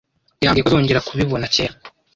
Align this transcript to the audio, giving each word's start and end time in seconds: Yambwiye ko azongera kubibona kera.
Yambwiye 0.43 0.63
ko 0.63 0.69
azongera 0.69 1.05
kubibona 1.07 1.45
kera. 1.55 1.73